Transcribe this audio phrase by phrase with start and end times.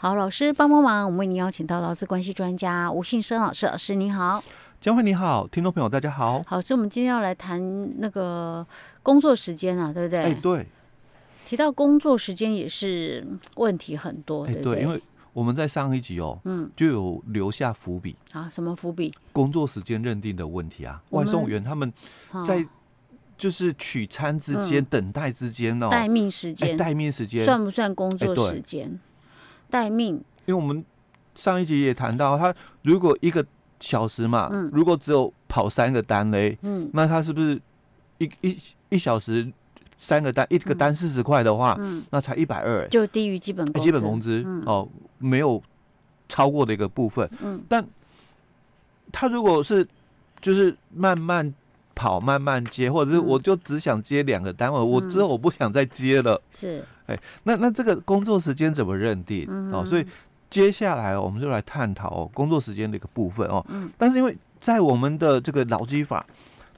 [0.00, 4.40] 好，老师帮帮忙，我们为您邀请到劳资关系专家吴信生老师，老师你好，
[4.80, 6.40] 江惠你好，听众朋友大家好。
[6.46, 8.64] 好，所以我们今天要来谈那个
[9.02, 10.20] 工作时间啊，对不对？
[10.20, 10.64] 哎，对。
[11.44, 13.26] 提到工作时间也是
[13.56, 14.74] 问题很多，对不对？
[14.76, 19.12] 对，因为我们在上一集哦，嗯，就有留下伏笔啊，什么伏笔？
[19.32, 21.92] 工作时间认定的问题啊，外送员他们
[22.46, 22.64] 在。
[23.36, 28.98] 就是取餐之间、嗯、等待之间哦，待命时间，待命时间算不算工作时间？
[29.70, 30.14] 待命，
[30.46, 30.84] 因为我们
[31.34, 33.44] 上一集也谈到，他如果一个
[33.80, 37.60] 小时嘛，嗯，如果只有跑三个单嘞，嗯，那他是不是
[38.18, 38.58] 一一
[38.88, 39.50] 一小时
[39.98, 45.62] 三个单，一个单四十块的话，嗯，那才一百二，就低于基本基本工资、嗯、哦，没有
[46.28, 47.86] 超过的一个部分，嗯，但
[49.12, 49.86] 他如果是
[50.40, 51.54] 就是慢慢。
[51.98, 56.40] 跑慢慢接，或者是我就只想接两个单位，嗯、我之后我不想再接了。
[56.48, 59.44] 是，哎、欸，那那这个工作时间怎么认定？
[59.48, 60.06] 嗯、哦，所以
[60.48, 63.66] 接下来我们就来探讨哦工作时间的一个部分哦。
[63.68, 63.90] 嗯。
[63.98, 66.24] 但是因为在我们的这个劳基法，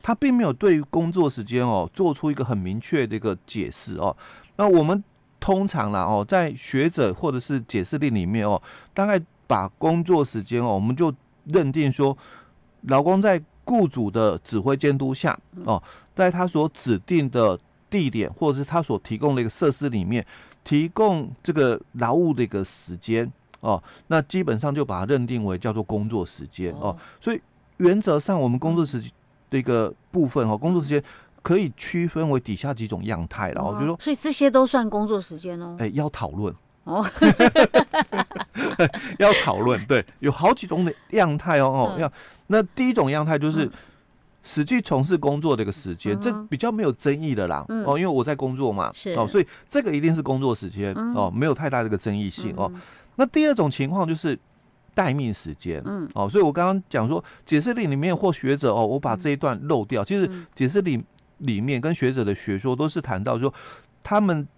[0.00, 4.16] 它并没有对于工作时间哦做出一个很明确的一个解释哦。
[4.56, 5.04] 那我们
[5.38, 8.60] 通常啦哦，在学者或者是解释令里面哦，
[8.94, 11.12] 大概把工作时间哦，我们就
[11.44, 12.16] 认定说，
[12.82, 15.80] 老公在雇主的指挥监督下，哦，
[16.16, 17.56] 在他所指定的
[17.88, 20.26] 地点或者是他所提供的一个设施里面，
[20.64, 27.40] 提供这个劳务的一个时间，哦，那基本上就把它认定为叫做工作时间，哦，所以
[27.76, 29.08] 原则上我们工作时间
[29.50, 31.00] 的一个部分，哦，工作时间
[31.40, 36.52] 可以区分为底下几种样态了，我就说，所以这些都算工作时间哦，哎，要讨论。
[36.84, 37.06] 哦，
[39.20, 42.12] 要讨论，对，有好几种的样态哦，哦，要。
[42.52, 43.70] 那第一种样态就是
[44.42, 47.64] 实际从事工作的一个时间，嗯，这比较没有争议的啦。
[47.68, 52.72] 嗯、哦，因为我在工作嘛，是哦，所以这个一定是工作时间，嗯、哦，没有太大的一个争议性，嗯、哦。
[53.14, 54.36] 那第二种情况就是
[54.94, 60.04] 待命时间，嗯，哦，所以我刚刚讲说解释令里面或学者哦，我把这一段漏掉。
[60.04, 61.04] 其实解释令
[61.38, 63.52] 里面跟学者的学说都是谈到说
[64.02, 64.48] 他们。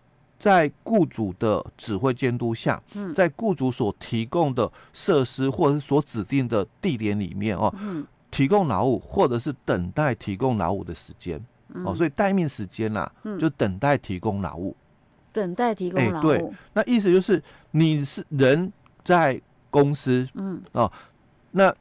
[0.43, 2.83] 在雇主的指挥监督下，
[3.15, 7.73] 在雇主所提供的设施或者是所指定的地点里面哦，
[8.29, 11.41] 提供劳务或者是等待提供劳务的时间
[11.85, 13.09] 哦，所以待命时间啦，
[13.39, 14.77] 就等待提供劳务，
[15.33, 16.23] 等待提供劳务。
[16.23, 18.73] 对，那意思就是你是人
[19.05, 20.61] 在公司，嗯。
[20.73, 20.91] 哦，
[21.53, 21.73] 那。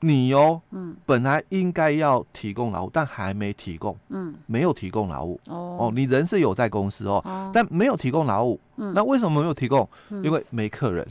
[0.00, 7.50] 你哦，嗯，本来应该要提供劳务，但还没提供，嗯，没有提供劳务，哦，哦，你人是有在公司哦，哦。
[7.52, 9.86] 但没有提供劳务，嗯，那为什么没有提供？
[10.08, 11.06] 嗯、因为没客人，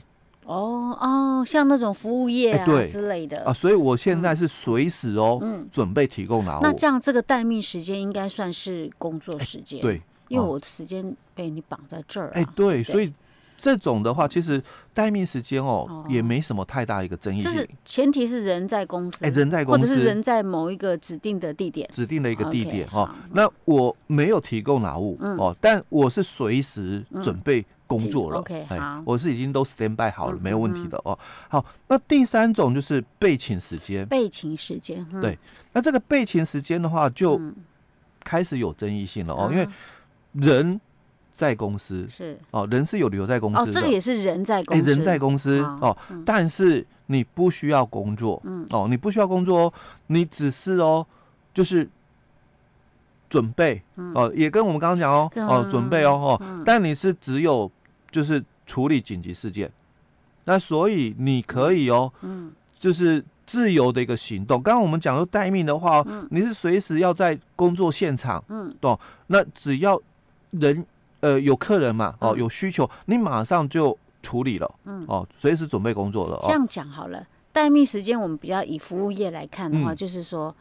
[0.45, 3.43] 哦哦，像那种服务业啊、之类的。
[3.45, 6.63] 啊，所以我现在是随时哦，嗯，准备提供劳务。
[6.63, 13.13] 那这样这个待命时间应该算是工作时间、欸，对，因为我的时间被你绑在这儿、啊，哎、欸，对，所以。
[13.59, 17.51] 这种的话，其实待命时间哦，哦，也没什么太大一个争议性。
[17.51, 23.13] 就是前提是人在公司，哎，人在公司，或者是人在某一个指定的地点，指定的一个地点哦。
[23.33, 28.37] 那我没有提供劳务、嗯、哦，但我是随时准备工作了。
[28.37, 31.19] 嗯、OK，好，我是已经都 stand by 好了，嗯、没有问题的哦。
[31.49, 34.07] 好，那第三种就是备勤时间。
[34.07, 35.37] 备勤时间，嗯、对，
[35.73, 37.37] 那这个备勤时间的话，就
[38.23, 39.67] 开始有争议性了哦，嗯、因为
[40.31, 40.79] 人。
[41.31, 43.71] 在公司是哦，人是有留在公司的。
[43.71, 49.73] 哦，这个也是人在公司，欸、人在公司哦、嗯，但是你不需要工作，嗯哦，你不需要工作哦，
[50.07, 51.05] 你只是哦，
[51.53, 51.87] 就是
[53.29, 57.71] 准备、嗯、哦，也跟我们刚刚讲哦、嗯，哦，准备哦，哦、嗯，但你是只有
[58.11, 59.71] 就是处理紧急事件，
[60.43, 64.61] 那所以你可以哦，嗯，就是自由的一个行动。
[64.61, 68.99] 刚刚我们讲说待命的话、嗯，你是随时要在工作现场，嗯，懂、哦？
[69.27, 70.01] 那只要
[70.51, 70.85] 人。
[71.21, 72.15] 呃，有客人嘛？
[72.19, 74.75] 哦，有需求，你马上就处理了。
[74.85, 76.35] 嗯，哦，随时准备工作了。
[76.35, 80.55] 哦，这样讲好了，待命时间我们比较以服务业来看的话，嗯、就是说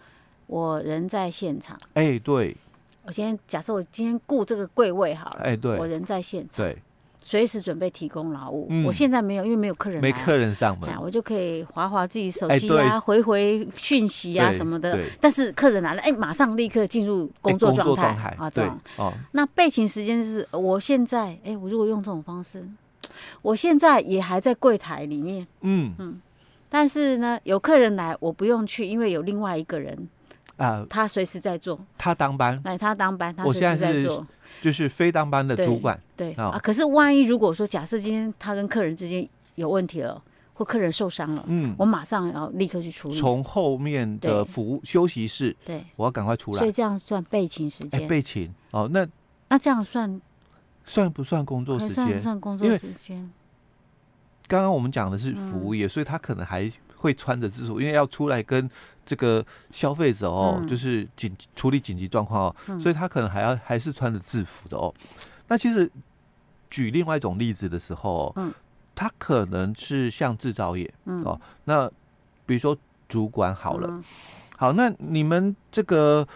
[0.47, 1.79] 我人在现场。
[1.95, 2.57] 哎、欸，对。
[3.05, 5.41] 我先假设我今天顾这个柜位好了。
[5.43, 5.79] 哎、欸，对。
[5.79, 6.67] 我人在现场。
[6.67, 6.77] 对。
[7.21, 8.85] 随时准备提供劳务、嗯。
[8.85, 10.01] 我现在没有，因为没有客人。
[10.01, 14.99] 没客人上门，我就可以划划自己手机啊、欸，回回讯息啊什么的。
[15.21, 18.81] 但是客人来了，哎、欸，马上立刻进入工作状态、欸、啊，这样。
[18.97, 19.13] 哦。
[19.33, 22.65] 那备勤时间是，我现在，哎、欸，我如果用这种方式，
[23.43, 25.47] 我现在也还在柜台里面。
[25.63, 26.21] 嗯嗯。
[26.71, 30.09] 但是呢，有客人来，我不用去，因为有另外一个人
[30.57, 31.81] 啊，他随时在做。
[31.97, 32.61] 他当班。
[32.65, 34.27] 来，他当班，他随时在做。
[34.61, 36.59] 就是非当班的主管，对，啊。
[36.63, 40.21] 可是万一如果说假设今天他跟客人之间有问题了，
[40.55, 43.15] 或客人受伤了，嗯，我马上要立刻去处理。
[43.15, 46.59] 从后面的服务休息室，对，我要赶快出来。
[46.59, 48.07] 所以这样算备勤时间？
[48.09, 49.07] 备勤哦，那
[49.49, 50.21] 那这样算
[50.85, 51.95] 算不算工作时间？
[51.95, 53.31] 算不算工作时间？
[54.49, 58.69] 刚刚我们讲的是服务业，嗯、所以他可能还会穿着制服，因为要出来跟
[59.07, 64.93] 这个消费者哦，嗯、就是紧处理紧急状况哦，嗯、所以他可能还要还是穿着制服的哦。
[65.47, 65.91] 那其实
[66.69, 68.53] 举另外一种例子的时候，嗯，
[68.95, 71.23] 他可能是像制造业，嗯。
[71.23, 71.89] 哦，那
[72.45, 72.77] 比如说
[73.09, 74.05] 主管好了，嗯、
[74.57, 76.27] 好，那你们这个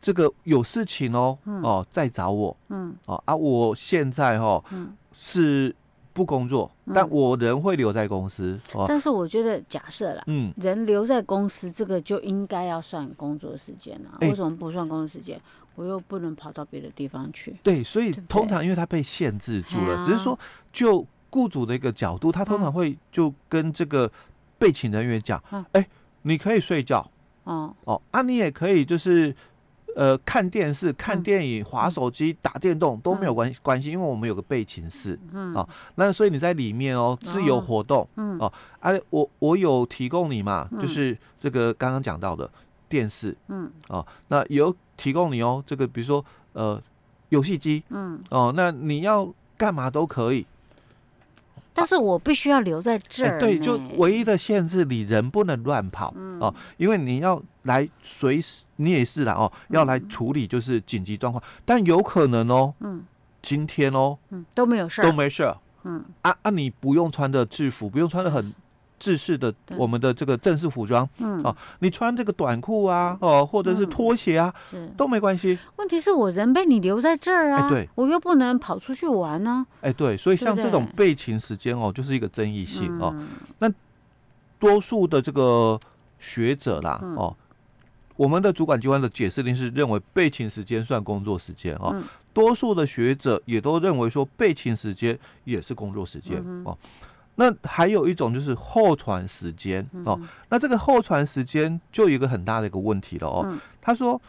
[0.00, 2.94] 这个有事情哦，嗯、哦，再找我，嗯。
[3.04, 4.96] 哦啊，我现在哦，嗯。
[5.14, 5.74] 是。
[6.12, 8.58] 不工作，但我人会留在公司。
[8.74, 14.18] 嗯、但是我觉得，假设啦，嗯，人留在公司，这个就应该要算工作时间啊。
[14.20, 15.40] 欸、为什么不算工作时间？
[15.74, 17.54] 我又不能跑到别的地方去。
[17.62, 20.38] 对，所以通常因为他被限制住了，只是说
[20.72, 24.10] 就雇主的一个角度，他通常会就跟这个
[24.58, 25.88] 被请人员讲，哎、嗯欸，
[26.22, 27.10] 你可以睡觉，
[27.44, 29.34] 哦哦，啊，你也可以就是。
[29.94, 42.50] 呃，看电视、看电影、滑手机、打电动都没有关关系，因为我们有个备勤室，嗯，哦，那所以你在里面哦，自由活动，嗯，哦，哎，我我有提供你嘛，就是这个刚刚讲到的
[42.88, 46.80] 电视，嗯，哦，那有提供你哦，这个比如说呃，
[47.28, 50.46] 游戏机，嗯，哦，那你要干嘛都可以。
[51.74, 53.32] 但是我必须要留在这儿。
[53.32, 53.38] 欸。
[53.38, 63.02] 对，就唯一的限制，你人不能乱跑，嗯、哦，因为你要来随时，你也是啦哦，要来处理就是紧急状况，嗯、但有可能哦，嗯，
[63.40, 65.54] 今天哦，嗯，都没有事，都没事，
[65.84, 68.52] 嗯，啊啊，你不用穿的制服，不用穿的很。
[69.02, 75.58] 制式的我们的这个正式服装，嗯，哦，你穿这个短裤啊，哦，或者是拖鞋啊，是都没关系。
[75.78, 79.66] 问题是我人被你留在这儿啊，对，我又不能跑出去玩呢。
[79.80, 83.12] 哎，对，所以像这种备勤时间哦，就是一个争议性哦。
[83.58, 83.68] 那
[84.60, 85.76] 多数的这个
[86.20, 87.36] 学者啦，哦，
[88.14, 92.00] 我们的主管机关的解释令是认为备勤时间算工作时间哦。
[92.32, 96.78] 多数的学者也都认为说备勤时间也是工作时间哦。
[97.36, 100.20] 那还有一种就是候传时间哦，
[100.50, 103.58] 那这个候传时间就有一个很大的一个问题了哦。
[103.80, 104.20] 他说，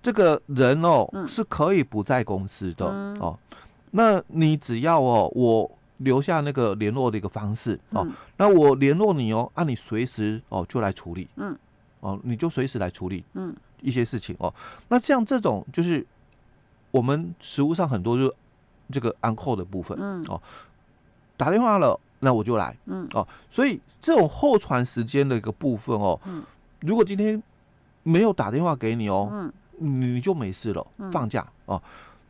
[0.00, 2.86] 这个人哦是可以不在公司的
[3.18, 3.36] 哦，
[3.90, 5.68] 那你只要哦我
[5.98, 8.06] 留下那个联络的一个方式哦，
[8.36, 11.58] 那我联络你哦，啊你随时哦就来处理，嗯，
[12.00, 14.54] 哦你就随时来处理，嗯一些事情哦。
[14.88, 16.06] 那像这种就是
[16.92, 18.32] 我们实务上很多就
[18.92, 20.40] 这个 on call 的部分，嗯哦，
[21.36, 21.98] 打电话了。
[22.24, 26.42] 那我就来，嗯哦，所以这种候传时间的一个部分哦，嗯，
[26.80, 27.40] 如果今天
[28.02, 31.80] 没有打电话给你哦，嗯，你就没事了，放假哦。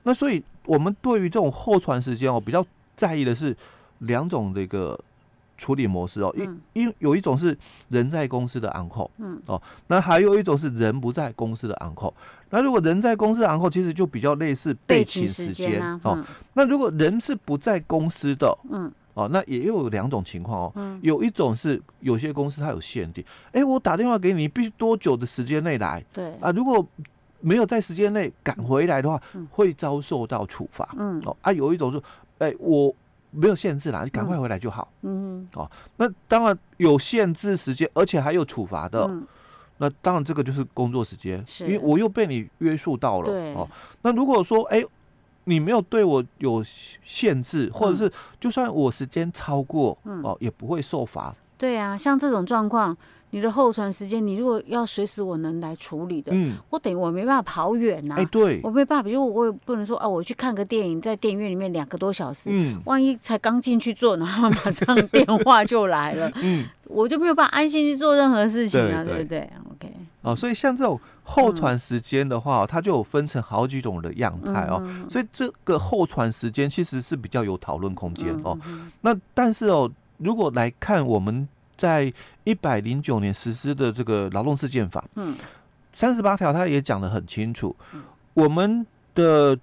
[0.02, 2.62] 那所以我们对于这种候传时间哦，比较
[2.96, 3.56] 在意的是
[4.00, 4.98] 两种的一个
[5.56, 7.56] 处理模式哦，一一有一种是
[7.88, 12.12] 人在公司的 on call，嗯哦，那还有一种是人不在公司的 on call。
[12.50, 16.22] 那如果人在公司 on call，其实就比较类似备勤时间哦。
[16.52, 18.92] 那如果人是不在公司的，嗯。
[19.14, 26.04] 哦，那也有两种情况哦，嗯、有一种是有些公司它有限定，哎、欸，我打电话给你，必须多久的时间内来？
[26.12, 26.84] 对啊，如果
[27.40, 30.88] 没有在时间内赶回来的话，嗯、会遭受到处罚。
[30.98, 31.98] 嗯，哦啊，有一种是，
[32.38, 32.92] 哎、欸，我
[33.30, 34.92] 没有限制啦，你赶快回来就好。
[35.02, 39.24] 嗯，哦，那当然有限制时间，而且还有处罚的，嗯、
[39.78, 43.30] 那当然这个就是工作时间，因为我又被你约束到了。
[43.54, 43.68] 哦，
[44.02, 44.86] 那如果说，哎、欸。
[45.44, 46.64] 你没有对我有
[47.04, 48.10] 限制，或者是
[48.40, 51.34] 就算我时间超过，嗯、哦，也不会受罚。
[51.56, 52.96] 对啊，像这种状况，
[53.30, 58.18] 你的候船时间，你如果要随时我能来处理的，嗯，我等于我没办法跑远呐、啊。
[58.18, 70.98] 哎、欸，对，我没办法，比如我也不能说啊，我去看个电影，在电影院里面两个多小时，嗯，万一才刚进去坐，然后马上电话就来了， 嗯，我就没有办法安心去做任何事情啊，对不对？OK，哦，所以像这种。
[71.26, 78.56] 候传时间的话，它就有分成好几种的样态哦，所以这个候传时间其实是比较有讨论空间哦。
[79.00, 82.12] 那但是哦，如果来看我们在
[82.44, 85.34] 一百零九年实施的这个劳动事件法，嗯，
[85.94, 87.74] 三十八条它也讲得很清楚，
[88.34, 89.58] 我们的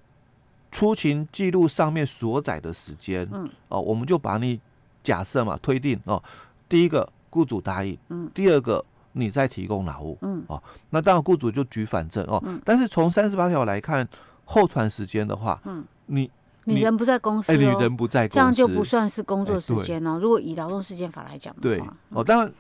[0.72, 4.60] 出勤记录上面所载的时间，嗯，哦，我们就把你
[5.04, 6.22] 假设嘛推定哦，
[6.68, 8.84] 第一个雇主答应，嗯，第二个。
[9.14, 12.42] 你在提供劳务，嗯，哦，那当然雇主就举反证哦。
[12.46, 14.08] 嗯、但是从三十八条来看，
[14.46, 16.30] 候传时间的话，嗯，你
[16.66, 20.18] 你人不在公司，哦，哎，你人不在公司，这样就不算是工作时间哦。
[20.20, 22.54] 如果以劳动事件法来讲的话，对，哦，当然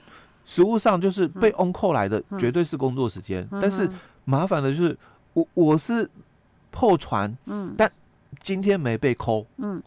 [0.46, 3.90] 实务上就是被 on call 来的绝对是工作时间，嗯、但是
[4.26, 4.98] 麻烦的就是
[5.34, 6.10] 我我是
[6.70, 7.92] 破传，嗯，但
[8.42, 9.82] 今天没被 call，嗯，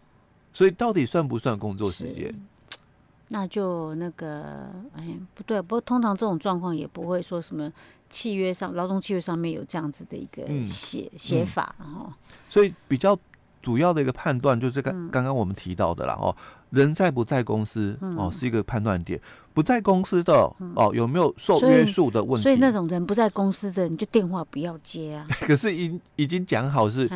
[0.52, 2.34] 所以到底算不算工作时间？
[3.34, 7.70] 那就那个，哎，不对，不过通常这种状况也不会说什么
[8.08, 12.12] 契约上劳动契约上面有这样子的一个写写、嗯、法，然后，
[12.48, 13.18] 所以比较
[13.60, 16.34] 主要的一个判断就是刚刚刚我们提到的啦哦，
[16.70, 19.20] 人在不在公司哦，是一个判断点。
[19.52, 22.42] 不在公司的哦，有没有受约束的问题？
[22.42, 25.26] 所以那种人不在公司的，你就电话不要接啊。
[25.42, 27.08] 可是已已经讲好是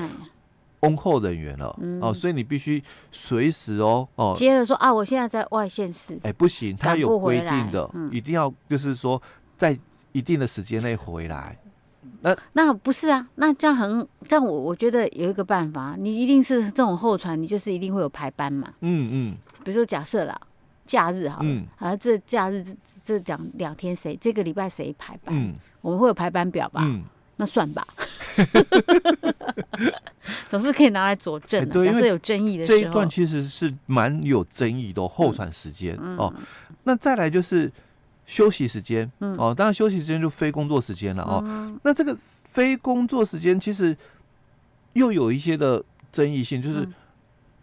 [0.81, 1.67] on call 人员了
[2.01, 6.19] 哦，所以你必须随时哦哦接了说啊，我现在在外县市。
[6.23, 9.21] 哎，不行，他有规定的，一定要就是说
[9.57, 9.79] 在
[10.13, 11.59] 一定的时间内回来。
[12.21, 18.73] 那那不是啊，那这样很这样我我觉得有一个办法，你一定是这种候传，你就是一定会有排班嘛。
[18.81, 20.39] 嗯嗯，比如说假设啦。
[20.89, 25.35] 假日好了，嗯，啊，这假日这这讲两天谁这个礼拜谁排班？
[25.37, 26.81] 嗯，我们会有排班表吧？
[26.83, 27.05] 嗯，
[27.37, 27.87] 那算吧，
[30.49, 31.85] 总是可以拿来佐证的。
[31.85, 36.33] 假设有争议的时候，这一段其实是蛮有争议的候传时间哦。
[36.85, 37.71] 那再来就是
[38.27, 41.79] 休息时间哦，当然休息时间就非工作时间了哦。
[41.83, 43.97] 那这个非工作时间其实
[44.93, 46.89] 又有一些的争议性，就是。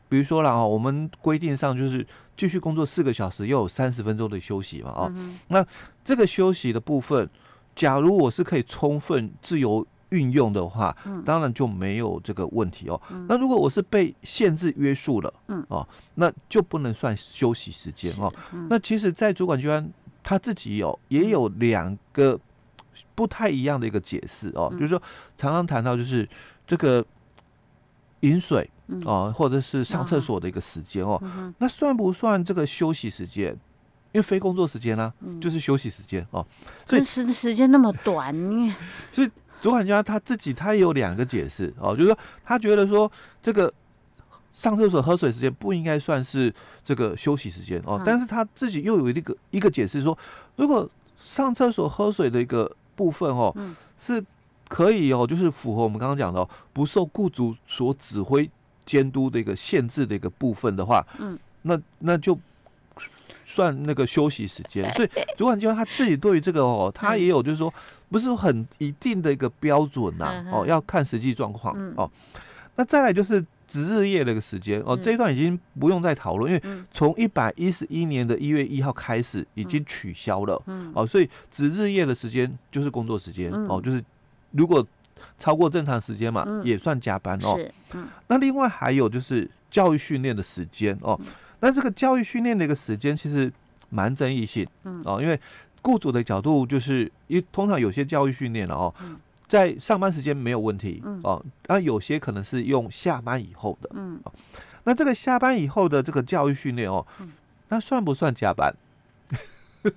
[0.07, 2.05] 比如说啦，哦，我们规定上就是
[2.37, 5.65] 继续工作四个小时，又有三十分钟的休息嘛，哦，嗯、那
[6.05, 7.27] 这个休息的部分，
[7.75, 13.01] 假如我是可以充分自由运用的话，嗯、当然就没有这个问题哦。
[13.09, 18.33] 嗯、那如果我是被限制约束了，嗯，哦，那就不能算休息时间哦。
[18.53, 19.87] 嗯、那其实，在主管机关
[20.23, 22.39] 他自己有也有两个
[23.13, 25.01] 不太一样的一个解释哦，嗯、就是说
[25.35, 26.27] 常常谈到就是
[26.65, 27.05] 这个
[28.21, 28.69] 饮水。
[29.03, 31.19] 哦，或者是上厕所的一个时间哦，
[31.57, 33.51] 那算不算这个休息时间？
[34.11, 36.45] 因为非工作时间呢，就是休息时间哦。
[36.87, 38.31] 所以时时间那么短，
[39.11, 39.31] 所以
[39.65, 43.73] 主管家他自己他也有两个解释哦，就是说他觉得说这个
[44.53, 46.53] 上厕所喝水时间不应该算是
[46.83, 50.15] 这个休息时间哦，但是他自己又有一个一个解释说，
[50.55, 50.87] 如果
[51.23, 53.51] 上厕所喝水的一个部分哦，
[53.97, 54.23] 是
[54.67, 58.47] 可以哦，就是符合我们刚刚讲的不受雇主所指挥。
[58.85, 62.37] 监督的一个限制的一个部分的话，嗯，那那就
[63.43, 64.87] 算那个休息时间。
[64.93, 67.73] 所以主管机关他自己对于这个哦，他也有就是说
[68.09, 72.09] 不是很一定的一个标准呐，哦，要看实际状况哦。
[72.75, 84.03] 那再来就是值日夜的一个时间哦，这一段已经不用再讨论，因为从一百一十一年的一月一号开始已经取消了，嗯，哦，所以值日夜的时间就是工作时间哦，就是
[84.51, 84.85] 如果。
[85.39, 87.57] 超过正常时间嘛，嗯、也算加班哦。
[87.93, 91.17] 嗯、那另外还有就是教育训练的时间哦。
[91.21, 91.27] 嗯、
[91.61, 93.51] 那这个教育训练的一个时间其实
[93.89, 95.39] 蛮争议性，嗯、哦，因为
[95.85, 104.33] 雇主的角度就是，因为通常有些教育训练了哦，嗯、在上班时间没有问题，嗯、哦，啊有些可能是用下班以后的，嗯、哦，
[104.85, 107.31] 那这个下班以后的这个教育训练哦，嗯、
[107.69, 108.73] 那算不算加班？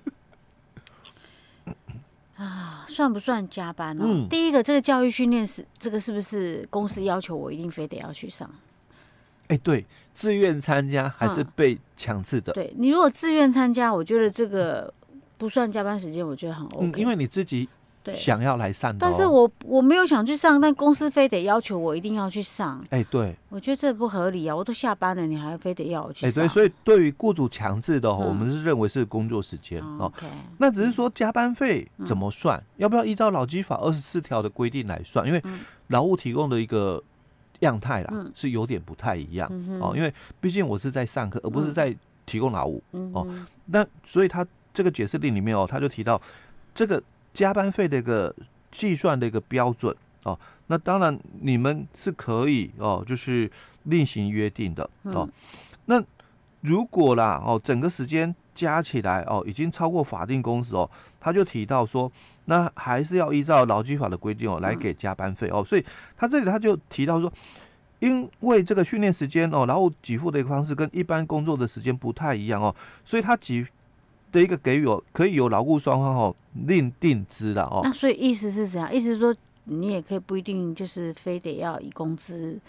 [2.37, 4.05] 啊，算不算加班呢？
[4.07, 8.49] 嗯、第一个，这个教育训练是这个是不是公司要求我一定非得要去上？
[9.47, 12.53] 哎、欸，对，自愿参加还是被强制的？
[12.53, 14.93] 嗯、对，你如果自愿参加，我觉得这个
[15.39, 17.67] 不算加班时间，我觉得很 OK，、嗯、因为你自己。
[18.15, 22.83] 想要来上，但是我我没有想去上，但公司非得要求我一定要去上。
[22.89, 24.55] 哎，对，我觉得这不合理啊！
[24.55, 26.29] 我都下班了，你还非得要我去上？
[26.29, 30.05] 哎，对，所以对于雇主强制的，我们是认为是工作时间哦。
[30.05, 30.25] OK，
[30.57, 32.59] 那只是说加班费怎么算？
[32.77, 35.27] 要不要依照劳基法二十四条的规定来算？
[35.27, 35.43] 因为
[35.87, 37.03] 劳务提供的一个
[37.59, 39.47] 样态啦，是有点不太一样
[39.79, 39.93] 哦。
[39.95, 42.81] 因为毕竟我是在上课，而不是在提供劳务
[43.13, 43.27] 哦。
[43.65, 44.43] 那所以他
[44.79, 46.21] 这个解释令里面哦，他就提到
[46.73, 47.03] 这个。
[47.31, 48.35] 加班费的一个
[48.71, 53.49] 计算的一个标准哦，那当然你们是可以哦，就是
[53.83, 55.29] 另行约定的哦。
[55.29, 55.31] 嗯、
[55.85, 56.03] 那
[56.61, 62.11] 如果啦哦，整个时间加起来哦，已经超过法定工时哦，他就提到说，
[62.45, 65.63] 那还是要依照劳基法的规定哦来给加班费哦。
[65.63, 65.85] 所以
[66.17, 67.31] 他这里他就提到说，
[67.99, 73.63] 因为这个训练时间哦，然后给付的一个方式跟一般工作的时间不太一样哦，所以他给。
[74.31, 76.35] 的一个给予哦，可以由劳雇双方哦
[76.67, 77.81] 另定之的哦。
[77.83, 78.93] 那所以意思是怎样？
[78.93, 82.59] 意思是说你也可以不一定就是非得要以工资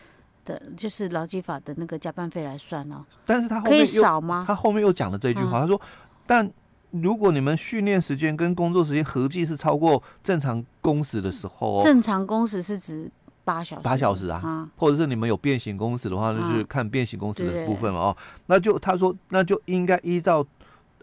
[0.45, 3.05] 的，就是劳基法的那个加班费来算哦。
[3.25, 4.45] 但是他后面可以少吗？
[4.47, 5.81] 他后面又讲了这句话，嗯、他说：
[6.27, 6.51] 但
[6.91, 13.11] 如果你们训练时间跟工作时间合计是超过正常工时的时候，正常工时是指
[13.45, 18.17] 八小时，八小时啊，嗯、或者是你们有变形工时的话，那就是看变形工时的部分嘛哦。
[18.19, 20.47] 嗯、那就他说，那就应该依照。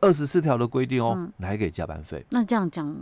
[0.01, 2.25] 二十四条的规定哦，嗯、来给加班费。
[2.30, 2.96] 那这样讲，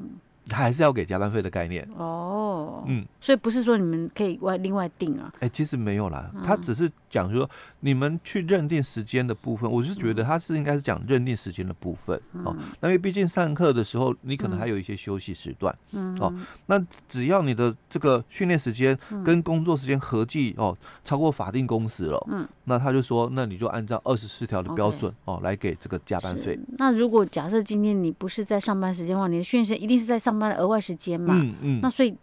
[0.47, 2.83] 他还是要给加班费的概念哦。
[2.87, 5.31] 嗯，所以不是说你们可以外另外定啊？
[5.35, 12.53] 哎、欸，其实没有啦，他只是讲说，你们去认定时间的部分，我是觉得他是应该是讲认定时间的部分哦。
[12.81, 16.33] 那因为毕竟上课的时候，你可能还有一些休息时段，嗯哦，
[16.65, 26.59] 那只要你的这个训练时间跟工作时间合计哦超过法定工时了，嗯，那他就说，那你就按照二十四条的标准哦来给这个加班费。
[26.77, 31.33] 那如果假设今天你不是在上班时间的话，你的训练时间一定是在上班的额外时间嘛？
[31.39, 31.79] 嗯嗯。
[31.81, 32.13] 那所以。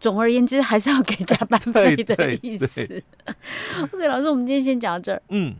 [0.00, 3.02] 总而言之，还是要给加班 费的意思。
[3.92, 5.22] OK，老师，我们今天先讲到这儿。
[5.28, 5.54] 嗯。